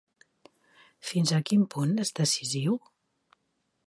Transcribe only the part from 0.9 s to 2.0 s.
Fins a quin punt